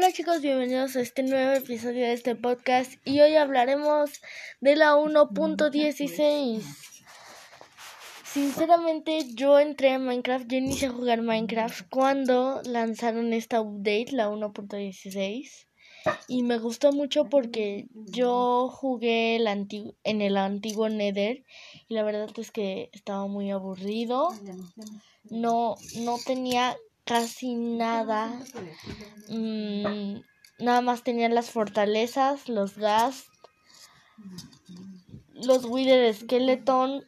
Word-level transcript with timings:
Hola 0.00 0.12
chicos, 0.12 0.40
bienvenidos 0.40 0.96
a 0.96 1.02
este 1.02 1.22
nuevo 1.22 1.52
episodio 1.52 2.06
de 2.06 2.14
este 2.14 2.34
podcast 2.34 2.94
y 3.04 3.20
hoy 3.20 3.36
hablaremos 3.36 4.10
de 4.62 4.74
la 4.74 4.94
1.16. 4.94 6.62
Sinceramente 8.24 9.26
yo 9.34 9.58
entré 9.58 9.90
en 9.90 10.06
Minecraft, 10.06 10.46
yo 10.48 10.56
inicié 10.56 10.88
a 10.88 10.92
jugar 10.92 11.20
Minecraft 11.20 11.82
cuando 11.90 12.62
lanzaron 12.64 13.34
esta 13.34 13.60
update, 13.60 14.12
la 14.12 14.30
1.16. 14.30 15.66
Y 16.28 16.44
me 16.44 16.56
gustó 16.56 16.92
mucho 16.92 17.26
porque 17.26 17.86
yo 17.92 18.70
jugué 18.70 19.36
en 19.36 20.22
el 20.22 20.36
antiguo 20.38 20.88
Nether 20.88 21.44
y 21.88 21.94
la 21.94 22.04
verdad 22.04 22.30
es 22.38 22.50
que 22.50 22.88
estaba 22.94 23.26
muy 23.26 23.50
aburrido. 23.50 24.30
No, 25.24 25.76
no 25.96 26.16
tenía 26.24 26.74
casi 27.10 27.56
nada. 27.56 28.30
Mm, 29.28 30.20
nada 30.60 30.80
más 30.80 31.02
tenían 31.02 31.34
las 31.34 31.50
fortalezas, 31.50 32.48
los 32.48 32.78
gas, 32.78 33.24
los 35.34 35.64
Wither 35.64 36.14
Skeleton 36.14 37.04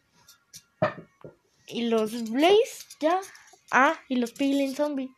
y 1.69 1.83
los 1.83 2.31
Blaze, 2.31 2.85
ya. 2.99 3.21
Ah, 3.71 3.95
y 4.09 4.17
los 4.17 4.33
Piglin 4.33 4.75
Zombie. 4.75 5.15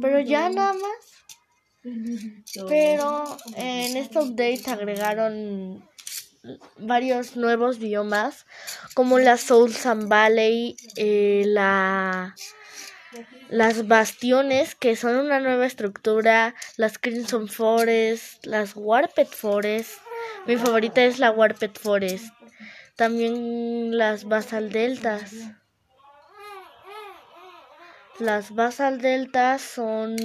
Pero 0.00 0.20
ya 0.20 0.48
nada 0.48 0.72
más. 0.72 1.92
Pero 2.68 3.36
en 3.56 3.98
este 3.98 4.18
update 4.18 4.62
agregaron 4.70 5.86
varios 6.78 7.36
nuevos 7.36 7.78
biomas 7.78 8.46
como 8.94 9.18
la 9.18 9.36
Soul 9.36 9.74
Sun 9.74 10.08
Valley, 10.08 10.74
eh, 10.96 11.42
la 11.46 12.34
las 13.48 13.86
bastiones, 13.88 14.74
que 14.74 14.96
son 14.96 15.16
una 15.16 15.40
nueva 15.40 15.66
estructura, 15.66 16.54
las 16.76 16.98
Crimson 16.98 17.48
Forest, 17.48 18.44
las 18.44 18.72
Warped 18.74 19.28
Forest. 19.28 19.98
Mi 20.46 20.56
favorita 20.56 21.02
es 21.02 21.18
la 21.18 21.30
Warped 21.30 21.72
Forest. 21.80 22.32
También 22.96 23.96
las 23.96 24.24
Basal 24.24 24.70
Deltas. 24.70 25.32
Las 28.18 28.54
Basal 28.54 29.00
Deltas 29.00 29.62
son 29.62 30.16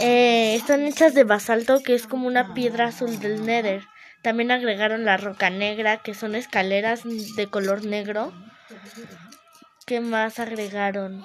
eh, 0.00 0.54
están 0.54 0.82
hechas 0.82 1.14
de 1.14 1.24
basalto, 1.24 1.82
que 1.82 1.94
es 1.94 2.06
como 2.06 2.26
una 2.26 2.54
piedra 2.54 2.86
azul 2.86 3.18
del 3.18 3.44
Nether. 3.44 3.82
También 4.22 4.52
agregaron 4.52 5.04
la 5.04 5.16
roca 5.16 5.50
negra, 5.50 5.98
que 5.98 6.14
son 6.14 6.34
escaleras 6.34 7.02
de 7.04 7.46
color 7.48 7.84
negro. 7.84 8.32
¿Qué 9.86 10.00
más 10.00 10.38
agregaron? 10.38 11.24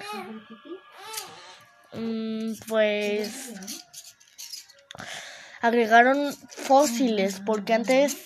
Mm, 1.92 2.54
pues 2.66 3.52
agregaron 5.60 6.34
fósiles 6.48 7.40
porque 7.44 7.74
antes 7.74 8.16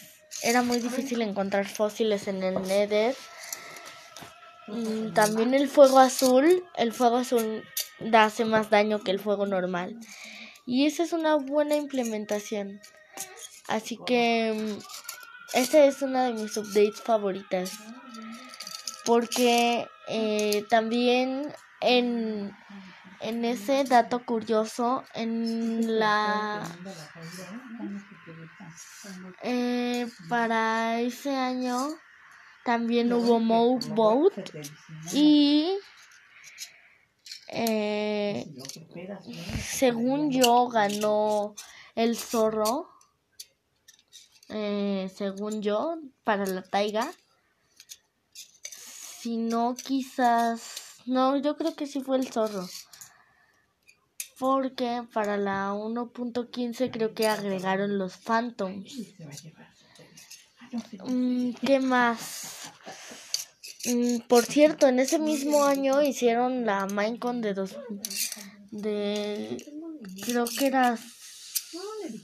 era 0.42 0.62
muy 0.62 0.78
difícil 0.78 1.22
encontrar 1.22 1.66
fósiles 1.66 2.28
en 2.28 2.42
el 2.42 2.62
Nether. 2.62 3.14
Mm, 4.68 5.12
también 5.12 5.54
el 5.54 5.68
fuego 5.68 5.98
azul, 5.98 6.64
el 6.76 6.92
fuego 6.92 7.18
azul 7.18 7.62
hace 8.12 8.44
más 8.44 8.70
daño 8.70 9.00
que 9.00 9.10
el 9.10 9.20
fuego 9.20 9.46
normal. 9.46 9.98
Y 10.64 10.86
esa 10.86 11.02
es 11.02 11.12
una 11.12 11.36
buena 11.36 11.76
implementación. 11.76 12.80
Así 13.68 13.98
que 14.06 14.52
mm, 14.54 15.58
esa 15.58 15.84
es 15.84 16.00
una 16.00 16.24
de 16.24 16.32
mis 16.32 16.56
updates 16.56 17.02
favoritas 17.02 17.72
porque 19.04 19.86
eh, 20.08 20.64
también 20.68 21.52
en, 21.80 22.54
en 23.20 23.44
ese 23.44 23.84
dato 23.84 24.24
curioso, 24.24 25.04
en 25.14 25.98
la... 25.98 26.62
Eh, 29.42 30.06
para 30.28 31.00
ese 31.00 31.34
año 31.34 31.88
también 32.64 33.12
hubo 33.12 33.40
Mode 33.40 33.88
Boat 33.88 34.50
y 35.12 35.76
eh, 37.48 38.46
según 39.60 40.30
yo 40.30 40.68
ganó 40.68 41.54
el 41.94 42.16
zorro 42.16 42.88
según 44.48 45.62
yo 45.62 45.96
para 46.24 46.46
la 46.46 46.62
taiga 46.62 47.10
si 49.22 49.36
no, 49.36 49.76
quizás... 49.76 50.98
No, 51.06 51.36
yo 51.36 51.56
creo 51.56 51.76
que 51.76 51.86
sí 51.86 52.00
fue 52.00 52.16
el 52.16 52.26
zorro. 52.26 52.68
Porque 54.38 55.04
para 55.12 55.36
la 55.36 55.72
1.15 55.74 56.90
creo 56.90 57.14
que 57.14 57.28
agregaron 57.28 57.98
los 57.98 58.16
Phantoms. 58.16 58.92
Mm, 61.04 61.52
¿Qué 61.64 61.78
más? 61.78 62.72
Mm, 63.84 64.22
por 64.26 64.44
cierto, 64.44 64.88
en 64.88 64.98
ese 64.98 65.20
mismo 65.20 65.64
año 65.64 66.02
hicieron 66.02 66.66
la 66.66 66.86
Minecon 66.86 67.42
de 67.42 67.54
dos 67.54 67.76
de 68.72 69.56
creo 70.24 70.46
que 70.46 70.66
era 70.66 70.98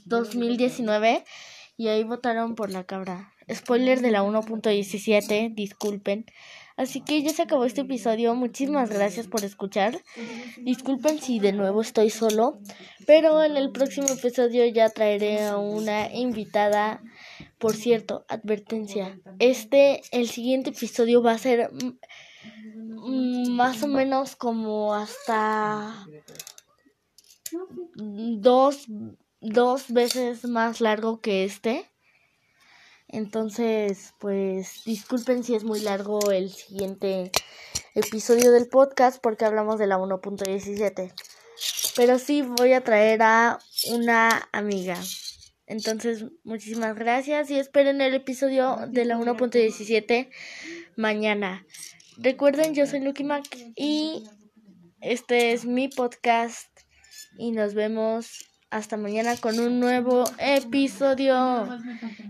2019 0.05 1.23
y 1.77 1.87
ahí 1.87 2.03
votaron 2.03 2.55
por 2.55 2.71
la 2.71 2.83
cabra. 2.83 3.33
Spoiler 3.51 4.01
de 4.01 4.11
la 4.11 4.23
1.17, 4.23 5.55
disculpen. 5.55 6.25
Así 6.79 7.01
que 7.01 7.21
ya 7.21 7.31
se 7.31 7.41
acabó 7.41 7.65
este 7.65 7.81
episodio. 7.81 8.33
Muchísimas 8.35 8.89
gracias 8.89 9.27
por 9.27 9.43
escuchar. 9.43 10.01
Disculpen 10.61 11.19
si 11.19 11.37
de 11.39 11.51
nuevo 11.51 11.81
estoy 11.81 12.09
solo, 12.09 12.61
pero 13.05 13.43
en 13.43 13.57
el 13.57 13.71
próximo 13.71 14.07
episodio 14.07 14.65
ya 14.65 14.87
traeré 14.87 15.45
a 15.45 15.57
una 15.57 16.09
invitada. 16.15 17.03
Por 17.57 17.75
cierto, 17.75 18.23
advertencia. 18.29 19.19
Este, 19.39 20.03
el 20.13 20.29
siguiente 20.29 20.69
episodio 20.69 21.21
va 21.21 21.33
a 21.33 21.37
ser 21.37 21.69
más 23.49 23.83
o 23.83 23.87
menos 23.87 24.37
como 24.37 24.93
hasta 24.93 26.07
dos, 27.95 28.85
dos 29.41 29.91
veces 29.91 30.45
más 30.45 30.79
largo 30.79 31.19
que 31.19 31.43
este. 31.43 31.91
Entonces, 33.11 34.13
pues 34.19 34.83
disculpen 34.85 35.43
si 35.43 35.55
es 35.55 35.63
muy 35.63 35.79
largo 35.79 36.31
el 36.31 36.51
siguiente 36.51 37.31
episodio 37.95 38.51
del 38.51 38.67
podcast 38.67 39.19
porque 39.21 39.45
hablamos 39.45 39.79
de 39.79 39.87
la 39.87 39.97
1.17. 39.97 41.11
Pero 41.95 42.19
sí 42.19 42.43
voy 42.43 42.73
a 42.73 42.83
traer 42.83 43.23
a 43.23 43.59
una 43.91 44.47
amiga. 44.51 44.95
Entonces, 45.65 46.25
muchísimas 46.43 46.95
gracias 46.95 47.49
y 47.49 47.57
esperen 47.57 47.99
el 48.01 48.13
episodio 48.13 48.77
de 48.87 49.05
la 49.05 49.17
1.17 49.17 50.29
mañana. 50.95 51.65
Recuerden, 52.17 52.75
yo 52.75 52.85
soy 52.85 52.99
Lucky 52.99 53.23
Mac 53.23 53.43
y 53.75 54.23
este 55.01 55.53
es 55.53 55.65
mi 55.65 55.87
podcast 55.87 56.69
y 57.37 57.51
nos 57.51 57.73
vemos 57.73 58.48
hasta 58.69 58.97
mañana 58.97 59.35
con 59.37 59.59
un 59.59 59.79
nuevo 59.79 60.25
episodio. 60.37 61.67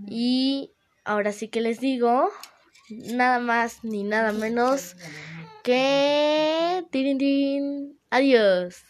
Y 0.08 0.72
ahora 1.04 1.32
sí 1.32 1.48
que 1.48 1.62
les 1.62 1.80
digo, 1.80 2.30
nada 2.90 3.40
más 3.40 3.84
ni 3.84 4.04
nada 4.04 4.32
menos 4.32 4.96
que... 5.64 6.86
Adiós. 8.10 8.89